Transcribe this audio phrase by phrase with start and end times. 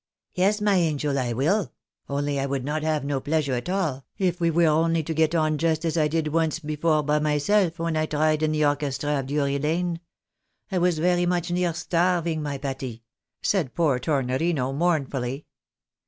[0.33, 1.73] "Yes, my angel, I will;
[2.09, 5.35] only I would not have no pleasure at all, if we were only to get
[5.35, 9.27] on just as I did once before myself when I tried in the orchestra of
[9.27, 9.99] Drury Lane.
[10.71, 13.03] I was very much near starving, my Pati!"
[13.43, 15.45] said poor Tornorino, mournfully.